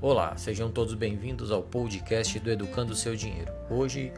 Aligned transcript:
Olá, 0.00 0.36
sejam 0.36 0.70
todos 0.70 0.94
bem-vindos 0.94 1.50
ao 1.50 1.60
podcast 1.60 2.38
do 2.38 2.48
Educando 2.48 2.92
o 2.92 2.96
Seu 2.96 3.16
Dinheiro. 3.16 3.52
Hoje, 3.68 4.12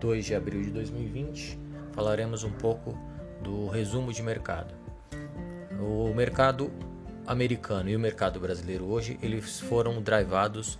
2 0.00 0.24
de 0.24 0.32
abril 0.32 0.62
de 0.62 0.70
2020, 0.70 1.58
falaremos 1.92 2.44
um 2.44 2.52
pouco 2.52 2.96
do 3.42 3.66
resumo 3.66 4.12
de 4.12 4.22
mercado. 4.22 4.72
O 5.80 6.14
mercado 6.14 6.70
americano 7.26 7.90
e 7.90 7.96
o 7.96 7.98
mercado 7.98 8.38
brasileiro 8.38 8.84
hoje, 8.84 9.18
eles 9.20 9.58
foram 9.58 10.00
drivados 10.00 10.78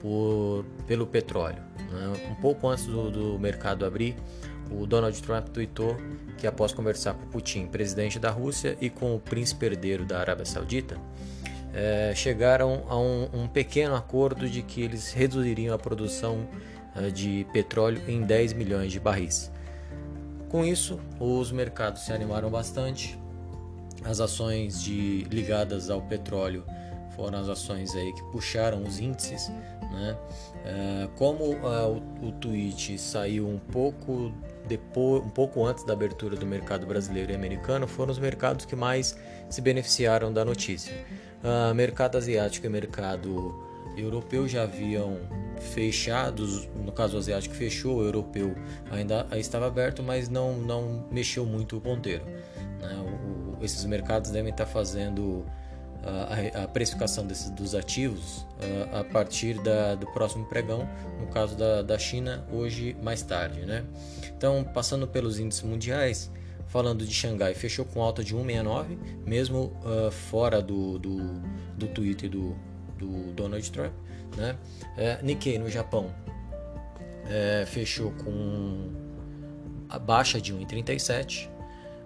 por, 0.00 0.64
pelo 0.86 1.06
petróleo. 1.06 1.62
Né? 1.92 2.30
Um 2.30 2.34
pouco 2.36 2.68
antes 2.68 2.86
do, 2.86 3.10
do 3.10 3.38
mercado 3.38 3.84
abrir, 3.84 4.16
o 4.70 4.86
Donald 4.86 5.22
Trump 5.22 5.48
tweetou 5.48 5.94
que 6.38 6.46
após 6.46 6.72
conversar 6.72 7.12
com 7.12 7.26
Putin, 7.26 7.66
presidente 7.66 8.18
da 8.18 8.30
Rússia, 8.30 8.78
e 8.80 8.88
com 8.88 9.14
o 9.14 9.20
príncipe 9.20 9.66
herdeiro 9.66 10.06
da 10.06 10.20
Arábia 10.20 10.46
Saudita, 10.46 10.96
é, 11.72 12.12
chegaram 12.14 12.84
a 12.88 12.98
um, 12.98 13.28
um, 13.32 13.48
pequeno 13.48 13.94
acordo 13.94 14.48
de 14.48 14.62
que 14.62 14.82
eles 14.82 15.12
reduziriam 15.12 15.74
a 15.74 15.78
produção 15.78 16.46
é, 16.96 17.10
de 17.10 17.46
petróleo 17.52 18.02
em 18.08 18.22
10 18.22 18.52
milhões 18.54 18.92
de 18.92 18.98
barris. 18.98 19.50
Com 20.48 20.64
isso, 20.64 20.98
os 21.20 21.52
mercados 21.52 22.02
se 22.02 22.12
animaram 22.12 22.50
bastante. 22.50 23.18
As 24.04 24.18
ações 24.18 24.82
de, 24.82 25.24
ligadas 25.24 25.90
ao 25.90 26.02
petróleo 26.02 26.64
foram 27.14 27.38
as 27.38 27.48
ações 27.48 27.94
aí 27.94 28.12
que 28.14 28.22
puxaram 28.32 28.82
os 28.82 28.98
índices. 28.98 29.50
Né? 29.90 30.16
É, 30.64 31.08
como 31.16 31.44
o, 31.44 32.28
o 32.28 32.32
tweet 32.32 32.96
saiu 32.98 33.48
um 33.48 33.58
pouco 33.58 34.32
depois, 34.68 35.24
um 35.24 35.28
pouco 35.28 35.64
antes 35.64 35.84
da 35.84 35.92
abertura 35.92 36.36
do 36.36 36.46
mercado 36.46 36.86
brasileiro 36.86 37.32
e 37.32 37.34
americano, 37.34 37.88
foram 37.88 38.12
os 38.12 38.18
mercados 38.18 38.64
que 38.64 38.76
mais 38.76 39.16
se 39.48 39.60
beneficiaram 39.60 40.32
da 40.32 40.44
notícia. 40.44 40.94
Uh, 41.42 41.74
mercado 41.74 42.16
asiático 42.18 42.66
e 42.66 42.68
mercado 42.68 43.52
europeu 43.96 44.46
já 44.46 44.62
haviam 44.62 45.18
fechados, 45.74 46.68
no 46.76 46.92
caso 46.92 47.18
asiático 47.18 47.54
fechou, 47.54 47.96
o 47.96 48.04
europeu 48.04 48.54
ainda 48.90 49.26
estava 49.32 49.66
aberto, 49.66 50.02
mas 50.02 50.28
não, 50.28 50.56
não 50.56 51.06
mexeu 51.10 51.44
muito 51.44 51.76
o 51.76 51.80
ponteiro. 51.80 52.24
Né? 52.80 52.94
O, 53.58 53.64
esses 53.64 53.84
mercados 53.84 54.30
devem 54.30 54.50
estar 54.50 54.66
fazendo 54.66 55.44
a, 56.02 56.64
a 56.64 56.68
precificação 56.68 57.26
desses, 57.26 57.50
dos 57.50 57.74
ativos 57.74 58.46
a, 58.92 59.00
a 59.00 59.04
partir 59.04 59.54
da, 59.62 59.94
do 59.94 60.06
próximo 60.06 60.44
pregão, 60.46 60.88
no 61.20 61.26
caso 61.28 61.56
da, 61.56 61.82
da 61.82 61.98
China, 61.98 62.44
hoje 62.50 62.96
mais 63.02 63.22
tarde. 63.22 63.60
Né? 63.60 63.84
Então, 64.36 64.64
passando 64.64 65.06
pelos 65.06 65.38
índices 65.38 65.62
mundiais, 65.62 66.30
falando 66.66 67.04
de 67.04 67.12
Xangai, 67.12 67.54
fechou 67.54 67.84
com 67.84 68.02
alta 68.02 68.22
de 68.22 68.34
1,69, 68.34 68.96
mesmo 69.26 69.76
uh, 69.84 70.10
fora 70.10 70.62
do, 70.62 70.98
do, 70.98 71.18
do 71.76 71.88
Twitter 71.88 72.30
do, 72.30 72.56
do 72.96 73.32
Donald 73.32 73.70
Trump. 73.70 73.92
Né? 74.36 74.56
É, 74.96 75.18
Nikkei 75.22 75.58
no 75.58 75.68
Japão 75.68 76.14
é, 77.28 77.64
fechou 77.66 78.12
com 78.12 78.90
a 79.88 79.98
baixa 79.98 80.40
de 80.40 80.54
1,37. 80.54 81.49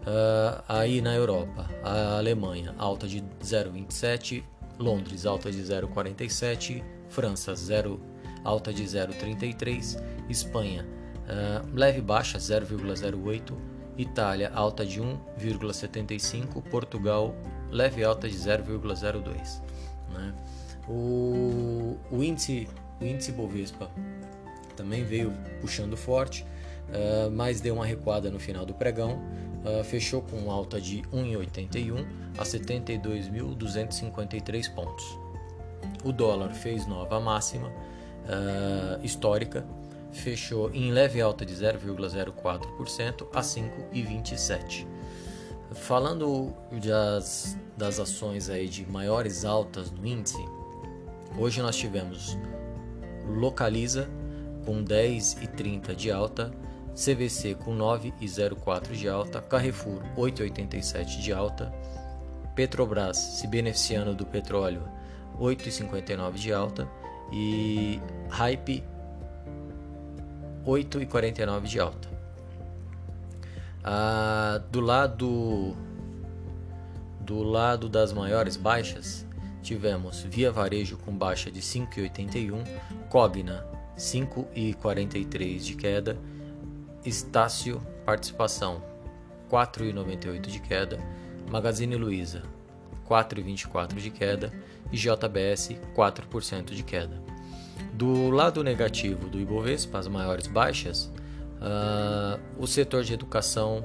Uh, 0.05 0.63
aí 0.69 1.01
na 1.01 1.15
Europa, 1.15 1.67
a 1.83 2.19
Alemanha 2.19 2.75
alta 2.77 3.09
de 3.09 3.23
0,27, 3.43 4.45
Londres 4.79 5.25
alta 5.25 5.51
de 5.51 5.63
0,47, 5.63 6.85
França 7.09 7.55
0, 7.55 7.99
alta 8.45 8.71
de 8.71 8.85
0,33, 8.85 9.99
Espanha 10.29 10.85
uh, 10.85 11.67
leve 11.73 12.03
baixa 12.03 12.37
0,08, 12.37 13.55
Itália 13.97 14.51
alta 14.53 14.85
de 14.85 15.01
1,75, 15.01 16.63
Portugal 16.65 17.35
leve 17.71 18.05
alta 18.05 18.29
de 18.29 18.37
0,02. 18.37 19.63
Né? 20.13 20.35
O, 20.87 21.97
o, 22.11 22.23
índice, 22.23 22.69
o 23.01 23.07
índice 23.07 23.33
Bovespa 23.33 23.91
também 24.77 25.03
veio 25.03 25.33
puxando 25.63 25.97
forte, 25.97 26.45
uh, 26.91 27.31
mas 27.31 27.63
deu 27.63 27.77
uma 27.77 27.87
recuada 27.87 28.31
no 28.31 28.39
final 28.39 28.67
do 28.67 28.75
pregão 28.75 29.23
uh, 29.65 29.85
fechou 29.85 30.23
com 30.23 30.51
alta 30.51 30.81
de 30.81 31.03
1,81 31.13 32.05
a 32.39 32.43
72.253 32.43 34.75
pontos. 34.75 35.05
O 36.05 36.13
dólar 36.13 36.51
fez 36.51 36.87
nova 36.87 37.21
máxima 37.21 37.69
uh, 37.69 39.05
histórica, 39.05 39.67
fechou 40.13 40.73
em 40.73 40.93
leve 40.93 41.21
alta 41.21 41.45
de 41.45 41.53
0,04% 41.55 43.27
a 43.35 43.41
5,27. 43.41 44.87
Falando 45.73 46.55
das, 46.85 47.59
das 47.77 47.99
ações 47.99 48.49
aí 48.49 48.69
de 48.69 48.87
maiores 48.87 49.45
altas 49.45 49.91
no 49.91 50.07
índice, 50.07 50.39
hoje 51.37 51.61
nós 51.61 51.75
tivemos 51.77 52.39
Localiza 53.27 54.09
com 54.65 54.85
10,30 54.85 55.95
de 55.95 56.11
alta, 56.11 56.53
CVC 56.95 57.57
com 57.57 57.77
9,04 57.77 58.93
de 58.93 59.09
alta, 59.09 59.43
Carrefour 59.43 60.01
8,87 60.17 61.21
de 61.21 61.33
alta, 61.33 61.73
Petrobras 62.55 63.17
se 63.17 63.49
beneficiando 63.49 64.15
do 64.15 64.25
petróleo 64.25 64.83
8,59 65.41 66.35
de 66.35 66.53
alta 66.53 66.89
e 67.33 68.01
Hype 68.31 68.85
8,49 70.65 71.63
de 71.63 71.81
alta. 71.81 72.09
Ah, 73.83 74.63
do 74.71 74.81
lado 74.81 75.77
do 77.21 77.43
lado 77.43 77.89
das 77.89 78.13
maiores 78.13 78.57
baixas, 78.57 79.27
tivemos 79.63 80.23
Via 80.23 80.53
Varejo 80.53 80.97
com 80.99 81.17
baixa 81.17 81.51
de 81.51 81.61
5,81, 81.61 82.63
Cogna 83.09 83.67
5,43 83.97 85.59
de 85.59 85.75
queda 85.75 86.17
Estácio 87.05 87.81
Participação 88.05 88.83
4,98 89.51 90.41
de 90.41 90.59
queda, 90.61 90.99
Magazine 91.51 91.97
Luiza 91.97 92.43
4,24 93.09 93.95
de 93.97 94.11
queda 94.11 94.53
e 94.91 94.97
JBS 94.97 95.77
4% 95.95 96.75
de 96.75 96.83
queda. 96.83 97.23
Do 97.93 98.31
lado 98.31 98.65
negativo 98.65 99.29
do 99.29 99.39
Ibovespa, 99.39 99.99
as 99.99 100.09
maiores 100.09 100.47
baixas, 100.47 101.13
uh, 101.61 102.41
o 102.59 102.67
setor 102.67 103.05
de 103.05 103.13
educação 103.13 103.85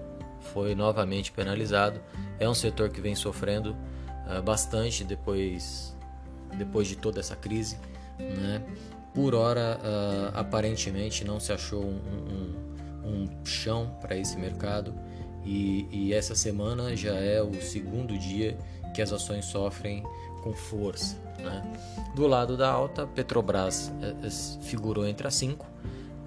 foi 0.53 0.74
novamente 0.74 1.31
penalizado. 1.31 2.00
É 2.40 2.50
um 2.50 2.53
setor 2.53 2.90
que 2.90 3.02
vem 3.02 3.16
sofrendo 3.16 3.75
uh, 4.25 4.41
bastante 4.41 5.03
depois, 5.03 5.96
depois 6.58 6.88
de 6.88 6.96
toda 6.96 7.19
essa 7.19 7.35
crise. 7.35 7.78
Né? 8.18 8.63
Por 9.13 9.35
hora, 9.35 9.79
uh, 9.79 10.40
aparentemente, 10.40 11.24
não 11.24 11.40
se 11.40 11.52
achou 11.52 11.84
um, 11.84 11.97
um 11.97 12.69
um 13.09 13.46
chão 13.46 13.97
para 14.02 14.16
esse 14.16 14.38
mercado 14.38 14.94
e, 15.46 15.88
e, 15.92 16.14
essa 16.14 16.36
semana 16.36 16.96
já 16.96 17.16
é 17.16 17.42
o 17.42 17.53
segundo 17.62 18.18
dia 18.18 18.58
que 18.94 19.02
as 19.02 19.12
ações 19.12 19.46
sofrem 19.46 20.03
com 20.44 20.53
força. 20.53 21.18
Né? 21.40 21.64
Do 22.16 22.28
lado 22.28 22.58
da 22.58 22.70
alta, 22.70 23.08
Petrobras 23.08 23.92
é, 24.02 24.28
é, 24.28 24.30
figurou 24.62 25.08
entre 25.08 25.28
as 25.28 25.36
cinco, 25.36 25.66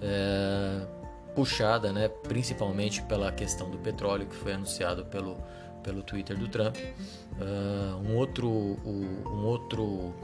é, 0.00 0.87
puxada 1.34 1.93
né, 1.93 2.09
principalmente 2.09 3.03
pela 3.03 3.31
questão 3.31 3.70
do 3.70 3.78
petróleo 3.78 4.26
que 4.26 4.34
foi 4.34 4.54
anunciado 4.54 5.04
pelo, 5.04 5.37
pelo 5.82 6.03
Twitter 6.03 6.37
do 6.37 6.49
Trump. 6.49 6.76
Uh, 6.76 8.09
um 8.09 8.16
outro, 8.16 8.49
um 8.84 9.44
outro, 9.44 10.14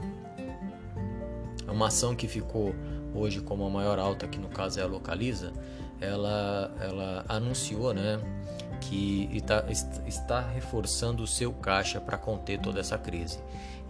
uma 1.67 1.87
ação 1.87 2.15
que 2.15 2.27
ficou 2.27 2.73
hoje 3.13 3.41
como 3.41 3.65
a 3.65 3.69
maior 3.69 3.99
alta, 3.99 4.27
que 4.27 4.37
no 4.37 4.49
caso 4.49 4.79
é 4.79 4.83
a 4.83 4.87
Localiza, 4.87 5.51
ela, 6.01 6.71
ela 6.79 7.25
anunciou 7.27 7.93
né, 7.93 8.19
que 8.81 9.29
está, 9.33 9.65
está 10.07 10.41
reforçando 10.41 11.23
o 11.23 11.27
seu 11.27 11.51
caixa 11.51 11.99
para 11.99 12.17
conter 12.17 12.59
toda 12.59 12.79
essa 12.79 12.97
crise. 12.97 13.39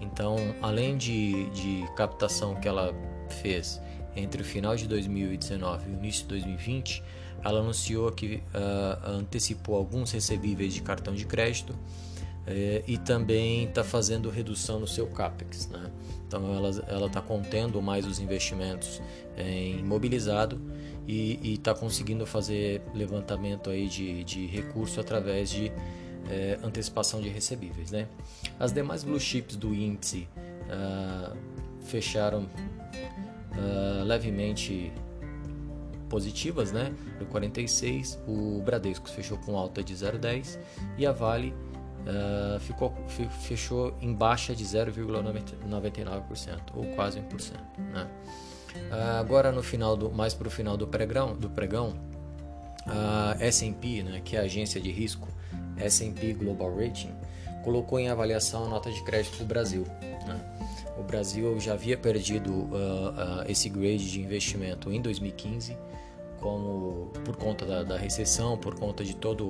Então, 0.01 0.38
além 0.62 0.98
de, 0.98 1.50
de 1.50 1.86
captação 1.95 2.56
que 2.56 2.68
ela 2.68 2.94
fez 3.42 3.81
entre 4.16 4.42
o 4.42 4.45
final 4.45 4.75
de 4.75 4.88
2019 4.88 5.89
e 5.89 5.94
o 5.94 5.98
início 5.98 6.24
de 6.24 6.30
2020, 6.30 7.04
ela 7.44 7.60
anunciou 7.60 8.12
que 8.12 8.36
uh, 8.36 9.10
antecipou 9.10 9.75
alguns 9.75 10.12
recebíveis 10.12 10.74
de 10.74 10.81
cartão 10.81 11.13
de 11.13 11.25
crédito 11.25 11.74
uh, 12.47 12.83
e 12.88 12.97
também 12.97 13.65
está 13.65 13.83
fazendo 13.83 14.30
redução 14.30 14.80
no 14.80 14.88
seu 14.88 15.07
capex. 15.07 15.68
Né? 15.68 15.91
Então, 16.27 16.53
ela 16.88 17.07
está 17.07 17.21
contendo 17.21 17.81
mais 17.81 18.06
os 18.06 18.19
investimentos 18.19 19.01
em 19.38 19.80
imobilizado 19.80 20.62
e 21.07 21.53
está 21.53 21.74
conseguindo 21.74 22.24
fazer 22.25 22.83
levantamento 22.94 23.71
aí 23.71 23.88
de, 23.88 24.24
de 24.24 24.45
recurso 24.45 25.00
através 25.00 25.50
de 25.50 25.71
é, 26.30 26.59
antecipação 26.63 27.19
de 27.19 27.30
recebíveis. 27.30 27.91
Né? 27.91 28.07
As 28.59 28.71
demais 28.71 29.03
blue 29.03 29.19
chips 29.19 29.56
do 29.56 29.74
índice 29.74 30.27
uh, 30.69 31.35
fecharam 31.81 32.44
uh, 32.44 34.03
levemente 34.03 34.92
positivas, 36.09 36.71
né? 36.71 36.92
No 37.19 37.27
46, 37.27 38.19
o 38.27 38.62
Bradesco 38.65 39.07
fechou 39.09 39.38
com 39.38 39.56
alta 39.56 39.83
de 39.83 39.94
0,10 39.94 40.57
e 40.97 41.06
a 41.06 41.12
Vale 41.12 41.53
uh, 42.09 42.59
ficou, 42.59 42.94
fechou 43.41 43.95
em 44.01 44.13
baixa 44.13 44.56
de 44.56 44.63
0,99% 44.63 46.59
ou 46.73 46.85
quase 46.95 47.19
1%. 47.19 47.53
Né? 47.77 48.07
Uh, 48.75 49.19
agora 49.19 49.51
no 49.51 49.63
final 49.63 49.95
do 49.95 50.11
mais 50.11 50.33
para 50.33 50.47
o 50.47 50.51
final 50.51 50.75
do 50.75 50.88
pregão, 50.88 51.35
do 51.35 51.50
pregão 51.50 51.94
a 52.85 53.35
S&P, 53.39 54.03
né, 54.03 54.21
que 54.23 54.35
é 54.35 54.39
a 54.39 54.44
agência 54.44 54.81
de 54.81 54.91
risco 54.91 55.27
S&P 55.77 56.33
Global 56.33 56.75
Rating, 56.75 57.13
colocou 57.63 58.00
em 58.00 58.09
avaliação 58.09 58.65
a 58.65 58.69
nota 58.69 58.91
de 58.91 59.03
crédito 59.03 59.38
do 59.38 59.45
Brasil. 59.45 59.85
Né? 60.01 60.39
O 60.97 61.03
Brasil 61.03 61.59
já 61.59 61.73
havia 61.73 61.97
perdido 61.97 62.51
uh, 62.51 62.65
uh, 62.65 63.44
esse 63.47 63.69
grade 63.69 64.11
de 64.11 64.21
investimento 64.21 64.91
em 64.91 65.01
2015 65.01 65.77
como 66.39 67.12
por 67.25 67.36
conta 67.36 67.65
da, 67.65 67.83
da 67.83 67.97
recessão, 67.97 68.57
por 68.57 68.75
conta 68.75 69.03
de 69.03 69.15
toda 69.15 69.44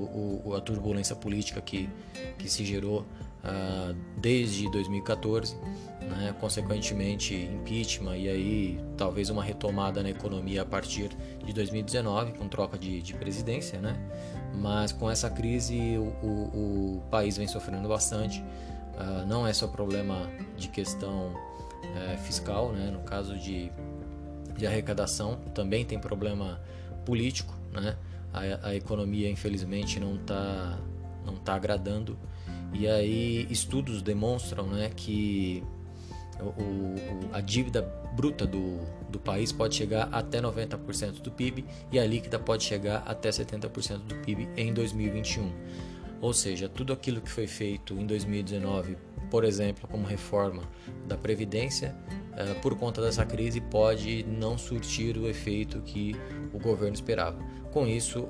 a 0.58 0.62
turbulência 0.62 1.16
política 1.16 1.62
que, 1.62 1.90
que 2.38 2.50
se 2.50 2.66
gerou 2.66 3.06
uh, 3.44 3.96
desde 4.18 4.70
2014, 4.70 5.56
né? 6.02 6.36
consequentemente 6.40 7.36
impeachment 7.36 8.18
e 8.18 8.30
aí 8.30 8.80
talvez 8.98 9.30
uma 9.30 9.44
retomada 9.44 10.02
na 10.04 10.10
economia 10.10 10.64
a 10.64 10.66
partir 10.66 11.10
de 11.44 11.54
2019 11.54 12.34
com 12.34 12.48
troca 12.48 12.78
de, 12.78 13.02
de 13.02 13.14
presidência, 13.14 13.80
né? 13.80 13.96
mas 14.56 14.92
com 14.92 15.10
essa 15.10 15.30
crise 15.30 15.98
o, 15.98 16.26
o, 16.26 16.98
o 16.98 17.04
país 17.10 17.38
vem 17.38 17.48
sofrendo 17.48 17.88
bastante. 17.88 18.44
Uh, 18.96 19.26
não 19.26 19.48
é 19.48 19.54
só 19.54 19.66
problema 19.68 20.30
de 20.58 20.68
questão 20.68 21.28
uh, 21.28 22.18
fiscal, 22.24 22.74
né? 22.74 22.92
no 22.92 23.00
caso 23.00 23.38
de, 23.38 23.72
de 24.58 24.68
arrecadação, 24.68 25.38
também 25.54 25.86
tem 25.86 25.98
problema 25.98 26.60
político, 27.06 27.54
né? 27.72 27.98
A, 28.32 28.70
a 28.70 28.76
economia 28.76 29.30
infelizmente 29.30 30.00
não 30.00 30.16
está 30.16 30.78
não 31.26 31.36
tá 31.36 31.56
agradando 31.56 32.18
e 32.74 32.88
aí 32.88 33.48
estudos 33.50 34.02
demonstram, 34.02 34.68
né, 34.68 34.92
que 34.96 35.64
o, 36.40 36.46
o, 36.46 36.96
a 37.34 37.42
dívida 37.42 37.82
bruta 38.16 38.46
do, 38.46 38.80
do 39.10 39.20
país 39.20 39.52
pode 39.52 39.76
chegar 39.76 40.10
até 40.12 40.42
90% 40.42 41.22
do 41.22 41.32
PIB 41.32 41.66
e 41.92 42.00
a 42.00 42.06
líquida 42.06 42.38
pode 42.40 42.64
chegar 42.64 43.04
até 43.06 43.30
70% 43.30 44.00
do 44.00 44.16
PIB 44.16 44.48
em 44.56 44.74
2021. 44.74 45.52
Ou 46.22 46.34
seja, 46.34 46.68
tudo 46.68 46.94
aquilo 46.94 47.22
que 47.22 47.30
foi 47.30 47.48
feito 47.48 47.94
em 47.94 48.06
2019, 48.06 48.98
por 49.32 49.44
exemplo, 49.44 49.88
como 49.88 50.06
reforma 50.06 50.64
da 51.08 51.18
Previdência, 51.18 51.96
por 52.62 52.78
conta 52.78 53.02
dessa 53.02 53.26
crise, 53.26 53.60
pode 53.60 54.24
não 54.24 54.58
surtir 54.58 55.18
o 55.18 55.28
efeito 55.28 55.82
que 55.82 56.16
o 56.54 56.60
governo 56.60 56.94
esperava. 56.94 57.38
Com 57.72 57.86
isso, 57.86 58.28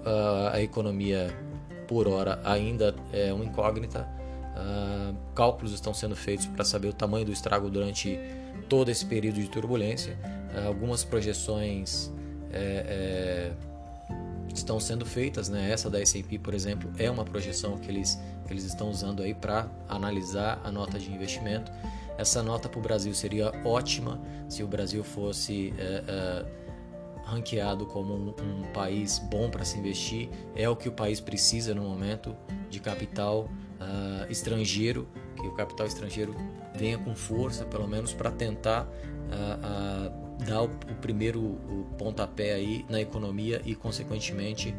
a 0.51 0.61
economia 0.61 1.33
por 1.87 2.07
hora 2.07 2.39
ainda 2.43 2.95
é 3.13 3.31
uma 3.33 3.45
incógnita. 3.45 4.07
cálculos 5.35 5.73
estão 5.73 5.93
sendo 5.93 6.15
feitos 6.15 6.47
para 6.47 6.65
saber 6.65 6.87
o 6.87 6.93
tamanho 6.93 7.25
do 7.25 7.31
estrago 7.31 7.69
durante 7.69 8.19
todo 8.67 8.89
esse 8.89 9.05
período 9.05 9.39
de 9.39 9.47
turbulência. 9.47 10.17
algumas 10.65 11.03
projeções 11.03 12.11
é, 12.51 13.51
é, 14.09 14.15
estão 14.53 14.79
sendo 14.79 15.05
feitas, 15.05 15.49
né? 15.49 15.71
Essa 15.71 15.89
da 15.89 16.01
S&P, 16.01 16.39
por 16.39 16.53
exemplo, 16.53 16.91
é 16.97 17.09
uma 17.09 17.23
projeção 17.23 17.77
que 17.77 17.89
eles, 17.89 18.19
que 18.45 18.53
eles 18.53 18.63
estão 18.63 18.89
usando 18.89 19.21
aí 19.21 19.33
para 19.33 19.67
analisar 19.87 20.59
a 20.63 20.71
nota 20.71 20.97
de 20.97 21.11
investimento. 21.11 21.71
Essa 22.19 22.43
nota 22.43 22.67
para 22.67 22.77
o 22.77 22.81
Brasil 22.81 23.13
seria 23.13 23.49
ótima 23.63 24.19
se 24.49 24.61
o 24.61 24.67
Brasil 24.67 25.05
fosse 25.05 25.73
é, 25.77 26.03
é, 26.05 26.45
ranqueado 27.23 27.85
como 27.85 28.13
um, 28.13 28.29
um 28.43 28.63
país 28.73 29.19
bom 29.19 29.49
para 29.49 29.63
se 29.63 29.79
investir. 29.79 30.29
É 30.53 30.67
o 30.67 30.75
que 30.75 30.89
o 30.89 30.91
país 30.91 31.21
precisa 31.21 31.73
no 31.73 31.81
momento 31.81 32.35
de 32.69 32.81
capital 32.81 33.43
uh, 33.79 34.29
estrangeiro, 34.29 35.07
que 35.39 35.47
o 35.47 35.53
capital 35.53 35.87
estrangeiro 35.87 36.35
venha 36.75 36.97
com 36.97 37.15
força, 37.15 37.63
pelo 37.63 37.87
menos 37.87 38.13
para 38.13 38.31
tentar 38.31 38.83
uh, 38.83 40.09
uh, 40.11 40.45
dar 40.45 40.63
o, 40.63 40.69
primeiro 40.99 41.57
pontapé 41.97 42.53
aí 42.53 42.85
na 42.89 42.99
economia 42.99 43.61
e, 43.63 43.75
consequentemente, 43.75 44.75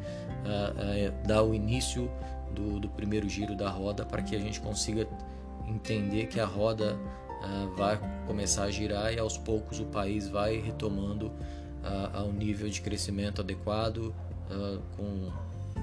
dar 1.26 1.42
o 1.42 1.54
início 1.54 2.10
do, 2.54 2.80
do 2.80 2.88
primeiro 2.88 3.28
giro 3.28 3.54
da 3.54 3.70
roda 3.70 4.04
para 4.04 4.22
que 4.22 4.36
a 4.36 4.38
gente 4.38 4.60
consiga 4.60 5.06
entender 5.66 6.26
que 6.26 6.40
a 6.40 6.46
roda 6.46 6.98
vai 7.76 7.98
começar 8.26 8.64
a 8.64 8.70
girar 8.70 9.12
e 9.12 9.18
aos 9.18 9.38
poucos 9.38 9.80
o 9.80 9.86
país 9.86 10.28
vai 10.28 10.58
retomando 10.58 11.32
a, 11.82 12.22
um 12.22 12.32
nível 12.32 12.68
de 12.68 12.80
crescimento 12.80 13.40
adequado, 13.40 14.14
com 14.96 15.30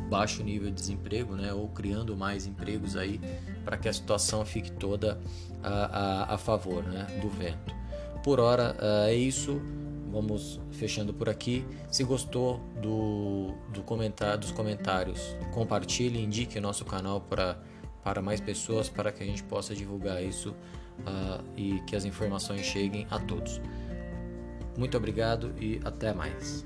baixo 0.10 0.44
nível 0.44 0.70
de 0.70 0.76
desemprego, 0.76 1.36
né, 1.36 1.54
ou 1.54 1.68
criando 1.70 2.16
mais 2.16 2.46
empregos 2.46 2.96
aí 2.96 3.20
para 3.66 3.78
que 3.78 3.90
a 3.90 3.94
situação 3.94 4.46
fique 4.46 4.72
toda 4.72 5.18
a, 5.64 5.70
a, 5.70 6.34
a 6.36 6.38
favor 6.38 6.84
né, 6.84 7.08
do 7.22 7.30
vento. 7.30 7.76
Por 8.24 8.40
hora 8.40 8.76
é 9.06 9.14
isso. 9.14 9.62
Vamos 10.12 10.60
fechando 10.72 11.14
por 11.14 11.30
aqui. 11.30 11.66
Se 11.92 12.04
gostou 12.04 12.60
do, 12.82 13.54
do 13.74 13.82
comentário, 13.84 14.40
dos 14.40 14.52
comentários, 14.52 15.36
compartilhe, 15.54 16.22
indique 16.22 16.60
nosso 16.60 16.86
canal 16.86 17.22
para, 17.22 17.60
para 18.08 18.22
mais 18.22 18.40
pessoas 18.40 18.88
para 18.88 19.12
que 19.12 19.22
a 19.22 19.26
gente 19.26 19.44
possa 19.44 19.76
divulgar 19.76 20.24
isso 20.24 20.52
uh, 21.02 21.44
e 21.58 21.82
que 21.82 21.94
as 21.94 22.06
informações 22.06 22.66
cheguem 22.66 23.06
a 23.12 23.20
todos. 23.20 23.60
Muito 24.78 24.96
obrigado 24.96 25.54
e 25.60 25.82
até 25.84 26.14
mais. 26.14 26.66